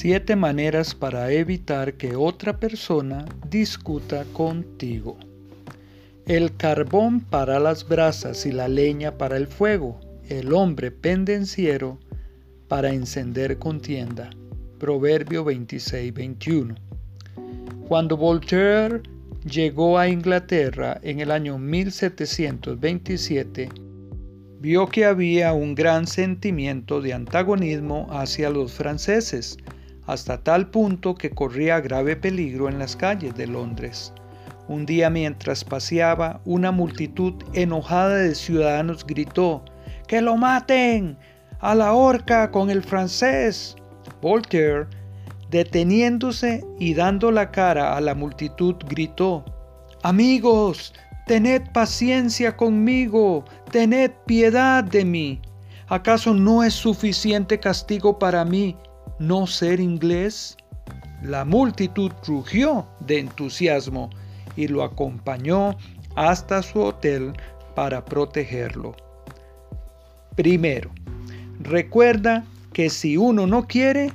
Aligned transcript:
Siete 0.00 0.36
maneras 0.36 0.94
para 0.94 1.32
evitar 1.32 1.94
que 1.94 2.14
otra 2.14 2.60
persona 2.60 3.24
discuta 3.50 4.24
contigo. 4.32 5.18
El 6.24 6.54
carbón 6.54 7.18
para 7.18 7.58
las 7.58 7.88
brasas 7.88 8.46
y 8.46 8.52
la 8.52 8.68
leña 8.68 9.18
para 9.18 9.36
el 9.36 9.48
fuego. 9.48 9.98
El 10.28 10.52
hombre 10.52 10.92
pendenciero 10.92 11.98
para 12.68 12.92
encender 12.92 13.58
contienda. 13.58 14.30
Proverbio 14.78 15.44
26-21. 15.44 16.76
Cuando 17.88 18.16
Voltaire 18.16 19.02
llegó 19.50 19.98
a 19.98 20.08
Inglaterra 20.08 21.00
en 21.02 21.18
el 21.18 21.32
año 21.32 21.58
1727, 21.58 23.68
vio 24.60 24.86
que 24.86 25.06
había 25.06 25.52
un 25.54 25.74
gran 25.74 26.06
sentimiento 26.06 27.00
de 27.00 27.14
antagonismo 27.14 28.06
hacia 28.12 28.48
los 28.48 28.70
franceses, 28.70 29.58
hasta 30.08 30.38
tal 30.38 30.68
punto 30.68 31.14
que 31.14 31.30
corría 31.30 31.80
grave 31.80 32.16
peligro 32.16 32.70
en 32.70 32.78
las 32.78 32.96
calles 32.96 33.36
de 33.36 33.46
Londres. 33.46 34.14
Un 34.66 34.86
día 34.86 35.10
mientras 35.10 35.64
paseaba, 35.64 36.40
una 36.46 36.72
multitud 36.72 37.34
enojada 37.52 38.16
de 38.16 38.34
ciudadanos 38.34 39.06
gritó, 39.06 39.62
¡Que 40.06 40.22
lo 40.22 40.38
maten! 40.38 41.18
¡A 41.60 41.74
la 41.74 41.92
horca 41.92 42.50
con 42.50 42.70
el 42.70 42.82
francés! 42.82 43.76
Voltaire, 44.22 44.86
deteniéndose 45.50 46.64
y 46.78 46.94
dando 46.94 47.30
la 47.30 47.50
cara 47.50 47.94
a 47.94 48.00
la 48.00 48.14
multitud, 48.14 48.76
gritó, 48.88 49.44
Amigos, 50.02 50.94
tened 51.26 51.70
paciencia 51.72 52.56
conmigo, 52.56 53.44
tened 53.70 54.12
piedad 54.24 54.82
de 54.84 55.04
mí. 55.04 55.42
¿Acaso 55.88 56.32
no 56.32 56.62
es 56.62 56.72
suficiente 56.72 57.60
castigo 57.60 58.18
para 58.18 58.46
mí 58.46 58.74
no 59.18 59.46
ser 59.46 59.80
inglés? 59.80 60.56
La 61.22 61.44
multitud 61.44 62.12
rugió 62.26 62.86
de 63.00 63.18
entusiasmo 63.18 64.10
y 64.56 64.68
lo 64.68 64.82
acompañó 64.82 65.76
hasta 66.14 66.62
su 66.62 66.80
hotel 66.80 67.32
para 67.74 68.04
protegerlo. 68.04 68.94
Primero, 70.36 70.90
recuerda 71.60 72.44
que 72.72 72.90
si 72.90 73.16
uno 73.16 73.46
no 73.46 73.66
quiere, 73.66 74.12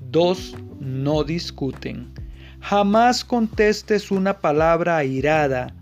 dos 0.00 0.54
no 0.80 1.24
discuten. 1.24 2.12
Jamás 2.60 3.24
contestes 3.24 4.10
una 4.10 4.38
palabra 4.38 4.96
airada 4.96 5.74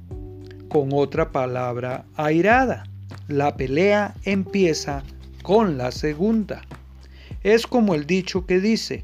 con 0.68 0.90
otra 0.92 1.30
palabra 1.30 2.04
airada. 2.16 2.84
La 3.28 3.56
pelea 3.56 4.14
empieza 4.24 5.02
con 5.42 5.76
la 5.78 5.92
segunda. 5.92 6.62
Es 7.42 7.66
como 7.66 7.94
el 7.94 8.06
dicho 8.06 8.46
que 8.46 8.60
dice, 8.60 9.02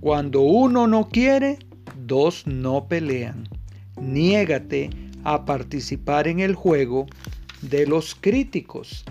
cuando 0.00 0.40
uno 0.40 0.88
no 0.88 1.08
quiere, 1.08 1.58
dos 2.06 2.44
no 2.46 2.88
pelean. 2.88 3.48
Niégate 4.00 4.90
a 5.22 5.44
participar 5.44 6.26
en 6.26 6.40
el 6.40 6.56
juego 6.56 7.06
de 7.62 7.86
los 7.86 8.16
críticos, 8.16 9.04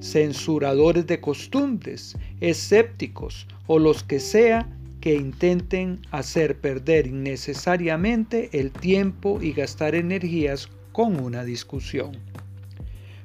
censuradores 0.00 1.06
de 1.06 1.20
costumbres, 1.20 2.16
escépticos 2.40 3.46
o 3.68 3.78
los 3.78 4.02
que 4.02 4.18
sea 4.18 4.68
que 5.00 5.14
intenten 5.14 6.00
hacer 6.10 6.60
perder 6.60 7.06
innecesariamente 7.06 8.50
el 8.58 8.72
tiempo 8.72 9.40
y 9.40 9.52
gastar 9.52 9.94
energías 9.94 10.68
con 10.90 11.20
una 11.20 11.44
discusión. 11.44 12.12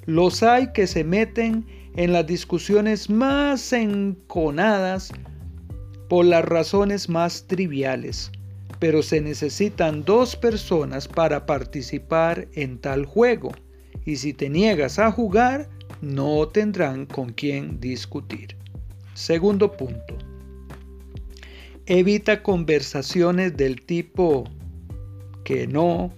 Los 0.05 0.43
hay 0.43 0.71
que 0.73 0.85
se 0.85 1.03
meten 1.03 1.65
en 1.95 2.13
las 2.13 2.25
discusiones 2.25 3.09
más 3.09 3.73
enconadas 3.73 5.11
por 6.09 6.25
las 6.25 6.43
razones 6.45 7.09
más 7.09 7.47
triviales, 7.47 8.31
pero 8.79 9.01
se 9.01 9.21
necesitan 9.21 10.03
dos 10.03 10.35
personas 10.35 11.07
para 11.07 11.45
participar 11.45 12.47
en 12.53 12.79
tal 12.79 13.05
juego, 13.05 13.51
y 14.05 14.15
si 14.17 14.33
te 14.33 14.49
niegas 14.49 14.99
a 14.99 15.11
jugar, 15.11 15.69
no 16.01 16.47
tendrán 16.47 17.05
con 17.05 17.31
quién 17.31 17.79
discutir. 17.79 18.57
Segundo 19.13 19.71
punto. 19.71 20.17
Evita 21.85 22.41
conversaciones 22.41 23.55
del 23.57 23.81
tipo 23.85 24.45
que 25.43 25.67
no, 25.67 26.13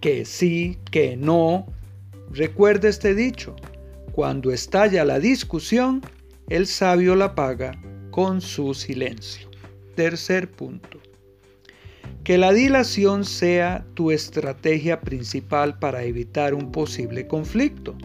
que 0.00 0.24
sí, 0.24 0.78
que 0.90 1.16
no. 1.16 1.66
Recuerda 2.30 2.88
este 2.88 3.14
dicho. 3.14 3.56
Cuando 4.14 4.52
estalla 4.52 5.04
la 5.04 5.18
discusión, 5.18 6.00
el 6.48 6.68
sabio 6.68 7.16
la 7.16 7.34
paga 7.34 7.72
con 8.12 8.40
su 8.40 8.72
silencio. 8.72 9.50
Tercer 9.96 10.52
punto. 10.52 11.00
Que 12.22 12.38
la 12.38 12.52
dilación 12.52 13.24
sea 13.24 13.84
tu 13.94 14.12
estrategia 14.12 15.00
principal 15.00 15.80
para 15.80 16.04
evitar 16.04 16.54
un 16.54 16.70
posible 16.70 17.26
conflicto. 17.26 17.96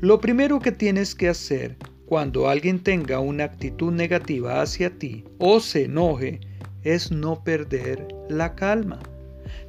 Lo 0.00 0.22
primero 0.22 0.58
que 0.58 0.72
tienes 0.72 1.14
que 1.14 1.28
hacer 1.28 1.76
cuando 2.06 2.48
alguien 2.48 2.82
tenga 2.82 3.20
una 3.20 3.44
actitud 3.44 3.92
negativa 3.92 4.62
hacia 4.62 4.88
ti 4.88 5.22
o 5.36 5.60
se 5.60 5.84
enoje 5.84 6.40
es 6.82 7.12
no 7.12 7.44
perder 7.44 8.08
la 8.30 8.54
calma. 8.54 9.00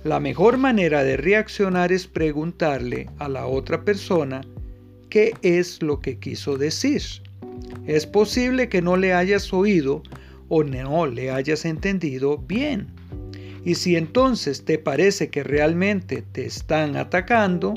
La 0.06 0.22
mejor 0.22 0.58
manera 0.58 1.04
de 1.04 1.18
reaccionar 1.18 1.92
es 1.92 2.08
preguntarle 2.08 3.10
a 3.20 3.28
la 3.28 3.48
otra 3.48 3.84
persona 3.84 4.44
qué 5.14 5.36
es 5.44 5.84
lo 5.84 6.00
que 6.00 6.18
quiso 6.18 6.58
decir. 6.58 7.04
Es 7.86 8.08
posible 8.08 8.68
que 8.68 8.82
no 8.82 8.98
le 8.98 9.14
hayas 9.14 9.54
oído 9.54 10.02
o 10.50 10.64
no 10.64 11.06
le 11.06 11.30
hayas 11.30 11.66
entendido 11.66 12.40
bien. 12.40 12.88
Y 13.64 13.76
si 13.76 13.96
entonces 13.96 14.66
te 14.66 14.80
parece 14.80 15.30
que 15.30 15.44
realmente 15.44 16.24
te 16.24 16.48
están 16.48 16.96
atacando, 16.96 17.76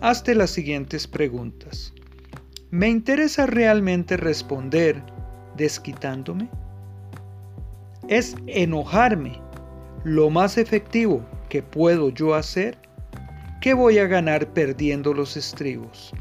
hazte 0.00 0.36
las 0.36 0.50
siguientes 0.50 1.08
preguntas. 1.08 1.92
¿Me 2.70 2.88
interesa 2.88 3.46
realmente 3.46 4.16
responder 4.16 5.02
desquitándome? 5.56 6.48
¿Es 8.06 8.36
enojarme 8.46 9.40
lo 10.04 10.30
más 10.30 10.56
efectivo 10.56 11.26
que 11.48 11.64
puedo 11.64 12.10
yo 12.10 12.36
hacer? 12.36 12.78
¿Qué 13.60 13.74
voy 13.74 13.98
a 13.98 14.06
ganar 14.06 14.52
perdiendo 14.52 15.14
los 15.14 15.36
estribos? 15.36 16.14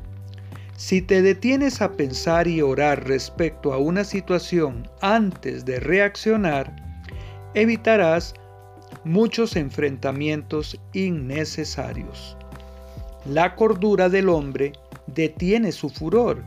Si 0.75 1.01
te 1.01 1.21
detienes 1.21 1.81
a 1.81 1.91
pensar 1.91 2.47
y 2.47 2.61
orar 2.61 3.07
respecto 3.07 3.73
a 3.73 3.77
una 3.77 4.03
situación 4.03 4.89
antes 5.01 5.65
de 5.65 5.79
reaccionar, 5.79 6.75
evitarás 7.53 8.33
muchos 9.03 9.55
enfrentamientos 9.55 10.79
innecesarios. 10.93 12.35
La 13.25 13.55
cordura 13.55 14.09
del 14.09 14.29
hombre 14.29 14.73
detiene 15.07 15.71
su 15.71 15.89
furor 15.89 16.43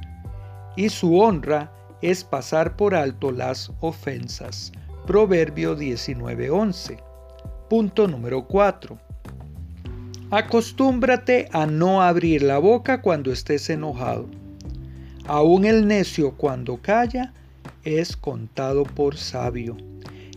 y 0.77 0.89
su 0.89 1.19
honra 1.19 1.73
es 2.03 2.25
pasar 2.25 2.77
por 2.77 2.95
alto 2.95 3.31
las 3.31 3.73
ofensas. 3.81 4.73
Proverbio 5.07 5.77
19:11. 5.77 6.99
Punto 7.71 8.09
número 8.09 8.47
4. 8.47 9.06
Acostúmbrate 10.37 11.49
a 11.51 11.65
no 11.65 12.03
abrir 12.03 12.43
la 12.43 12.59
boca 12.59 13.01
cuando 13.01 13.33
estés 13.33 13.71
enojado. 13.71 14.29
Aún 15.25 15.65
el 15.65 15.89
necio 15.89 16.33
cuando 16.33 16.77
calla 16.77 17.33
es 17.85 18.19
contado 18.19 18.83
por 18.83 19.17
sabio, 19.17 19.79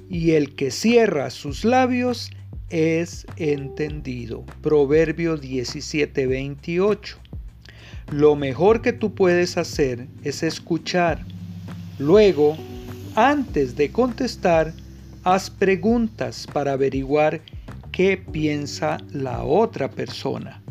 y 0.10 0.32
el 0.32 0.56
que 0.56 0.72
cierra 0.72 1.30
sus 1.30 1.66
labios 1.66 2.32
es 2.70 3.28
entendido. 3.36 4.46
Proverbio 4.62 5.36
17:28. 5.36 7.18
Lo 8.10 8.38
mejor 8.38 8.82
que 8.82 8.94
tú 8.94 9.14
puedes 9.14 9.58
hacer 9.58 10.08
es 10.24 10.44
escuchar. 10.44 11.26
Luego, 11.98 12.56
antes 13.16 13.76
de 13.76 13.92
contestar, 13.92 14.72
haz 15.26 15.50
preguntas 15.50 16.48
para 16.54 16.72
averiguar 16.72 17.42
qué 17.92 18.18
piensa 18.18 18.98
la 19.12 19.44
otra 19.44 19.90
persona. 19.90 20.62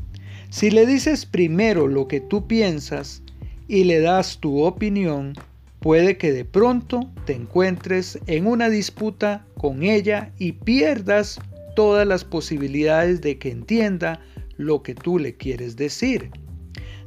Si 0.51 0.71
le 0.71 0.87
dices 0.87 1.27
primero 1.27 1.89
lo 1.89 2.09
que 2.09 2.21
tú 2.21 2.47
piensas 2.47 3.23
y 3.69 3.85
le 3.85 4.01
das 4.01 4.39
tu 4.39 4.63
opinión, 4.63 5.35
puede 5.81 6.17
que 6.17 6.33
de 6.33 6.45
pronto 6.45 7.09
te 7.27 7.35
encuentres 7.35 8.19
en 8.27 8.47
una 8.47 8.69
disputa 8.71 9.45
con 9.57 9.83
ella 9.83 10.33
y 10.39 10.53
pierdas 10.53 11.41
todas 11.77 12.07
las 12.07 12.25
posibilidades 12.25 13.21
de 13.21 13.39
que 13.39 13.51
entienda 13.51 14.21
lo 14.57 14.83
que 14.83 14.95
tú 14.95 15.19
le 15.19 15.37
quieres 15.37 15.77
decir. 15.77 16.31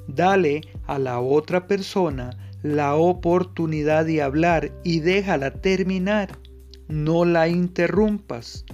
Dale 0.07 0.61
a 0.87 0.99
la 0.99 1.19
otra 1.19 1.67
persona 1.67 2.31
la 2.63 2.95
oportunidad 2.95 4.05
de 4.05 4.21
hablar 4.21 4.71
y 4.83 4.99
déjala 4.99 5.51
terminar. 5.51 6.37
No 6.87 7.25
la 7.25 7.47
interrumpas. 7.47 8.65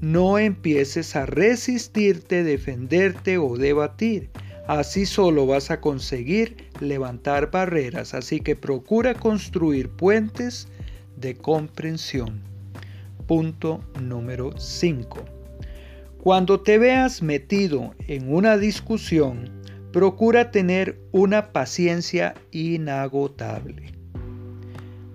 No 0.00 0.38
empieces 0.38 1.16
a 1.16 1.24
resistirte, 1.26 2.44
defenderte 2.44 3.38
o 3.38 3.56
debatir. 3.56 4.30
Así 4.66 5.06
solo 5.06 5.46
vas 5.46 5.70
a 5.70 5.80
conseguir 5.80 6.68
levantar 6.80 7.50
barreras. 7.50 8.12
Así 8.14 8.40
que 8.40 8.56
procura 8.56 9.14
construir 9.14 9.88
puentes 9.88 10.68
de 11.16 11.34
comprensión. 11.34 12.42
Punto 13.26 13.80
número 14.02 14.58
5. 14.58 15.24
Cuando 16.18 16.60
te 16.60 16.78
veas 16.78 17.22
metido 17.22 17.94
en 18.06 18.32
una 18.32 18.58
discusión, 18.58 19.50
procura 19.92 20.50
tener 20.50 21.00
una 21.12 21.52
paciencia 21.52 22.34
inagotable. 22.50 23.94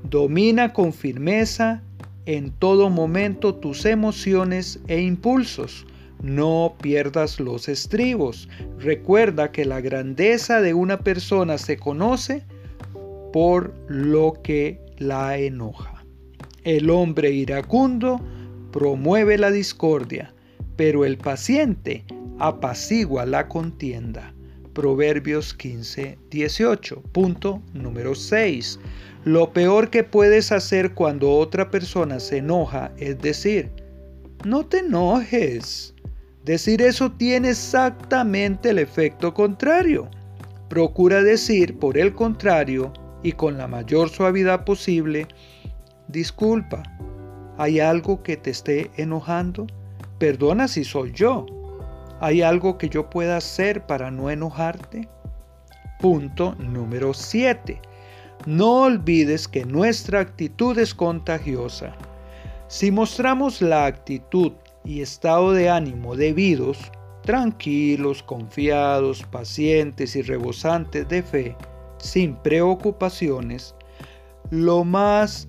Domina 0.03 0.73
con 0.73 0.91
firmeza 0.91 1.83
en 2.25 2.51
todo 2.51 2.89
momento 2.89 3.55
tus 3.55 3.85
emociones 3.85 4.79
e 4.87 5.01
impulsos. 5.01 5.85
No 6.21 6.75
pierdas 6.81 7.39
los 7.39 7.67
estribos. 7.67 8.47
Recuerda 8.79 9.51
que 9.51 9.65
la 9.65 9.81
grandeza 9.81 10.61
de 10.61 10.73
una 10.73 10.99
persona 10.99 11.57
se 11.57 11.77
conoce 11.77 12.43
por 13.33 13.73
lo 13.87 14.33
que 14.43 14.79
la 14.97 15.37
enoja. 15.37 16.05
El 16.63 16.91
hombre 16.91 17.31
iracundo 17.31 18.21
promueve 18.71 19.37
la 19.37 19.49
discordia, 19.49 20.33
pero 20.75 21.05
el 21.05 21.17
paciente 21.17 22.05
apacigua 22.37 23.25
la 23.25 23.47
contienda. 23.47 24.33
Proverbios 24.73 25.53
15, 25.53 26.17
18. 26.29 27.01
Punto 27.11 27.61
número 27.73 28.15
6. 28.15 28.79
Lo 29.23 29.53
peor 29.53 29.91
que 29.91 30.03
puedes 30.03 30.51
hacer 30.51 30.95
cuando 30.95 31.31
otra 31.31 31.69
persona 31.69 32.19
se 32.19 32.37
enoja 32.37 32.91
es 32.97 33.19
decir, 33.19 33.71
no 34.43 34.65
te 34.65 34.79
enojes. 34.79 35.93
Decir 36.43 36.81
eso 36.81 37.11
tiene 37.11 37.51
exactamente 37.51 38.71
el 38.71 38.79
efecto 38.79 39.31
contrario. 39.31 40.09
Procura 40.69 41.21
decir, 41.21 41.77
por 41.77 41.99
el 41.99 42.15
contrario, 42.15 42.91
y 43.21 43.33
con 43.33 43.59
la 43.59 43.67
mayor 43.67 44.09
suavidad 44.09 44.65
posible, 44.65 45.27
disculpa, 46.07 46.81
¿hay 47.59 47.79
algo 47.79 48.23
que 48.23 48.37
te 48.37 48.49
esté 48.49 48.89
enojando? 48.97 49.67
Perdona 50.17 50.67
si 50.67 50.83
soy 50.83 51.11
yo. 51.11 51.45
¿Hay 52.21 52.41
algo 52.41 52.79
que 52.79 52.89
yo 52.89 53.07
pueda 53.11 53.37
hacer 53.37 53.85
para 53.85 54.09
no 54.09 54.31
enojarte? 54.31 55.07
Punto 55.99 56.55
número 56.57 57.13
7 57.13 57.90
no 58.45 58.83
olvides 58.83 59.47
que 59.47 59.65
nuestra 59.65 60.19
actitud 60.19 60.77
es 60.77 60.93
contagiosa. 60.93 61.95
Si 62.67 62.89
mostramos 62.89 63.61
la 63.61 63.85
actitud 63.85 64.53
y 64.83 65.01
estado 65.01 65.51
de 65.51 65.69
ánimo 65.69 66.15
debidos, 66.15 66.77
tranquilos, 67.23 68.23
confiados, 68.23 69.23
pacientes 69.23 70.15
y 70.15 70.21
rebosantes 70.21 71.07
de 71.07 71.21
fe, 71.21 71.55
sin 71.97 72.35
preocupaciones, 72.35 73.75
lo 74.49 74.83
más 74.83 75.47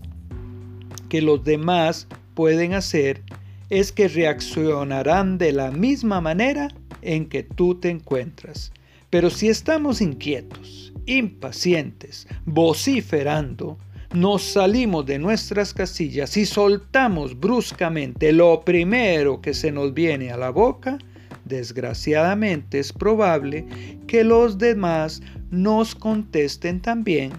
que 1.09 1.23
los 1.23 1.43
demás 1.45 2.07
pueden 2.35 2.75
hacer 2.75 3.23
es 3.71 3.91
que 3.91 4.09
reaccionarán 4.09 5.39
de 5.39 5.53
la 5.53 5.71
misma 5.71 6.21
manera 6.21 6.69
en 7.01 7.27
que 7.27 7.43
tú 7.43 7.75
te 7.75 7.89
encuentras. 7.89 8.73
Pero 9.09 9.31
si 9.31 9.49
estamos 9.49 10.01
inquietos, 10.01 10.92
impacientes, 11.07 12.27
vociferando, 12.45 13.79
nos 14.15 14.43
salimos 14.43 15.07
de 15.07 15.19
nuestras 15.19 15.73
casillas 15.73 16.37
y 16.37 16.45
soltamos 16.45 17.39
bruscamente 17.39 18.33
lo 18.33 18.63
primero 18.63 19.41
que 19.41 19.55
se 19.55 19.73
nos 19.73 19.95
viene 19.95 20.31
a 20.31 20.37
la 20.37 20.51
boca, 20.51 20.99
desgraciadamente 21.45 22.79
es 22.79 22.93
probable 22.93 23.67
que 24.07 24.23
los 24.23 24.59
demás 24.59 25.23
nos 25.51 25.95
contesten 25.95 26.81
también 26.81 27.33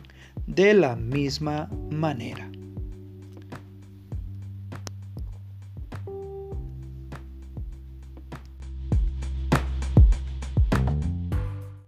de 0.47 0.73
la 0.73 0.95
misma 0.95 1.69
manera. 1.91 2.52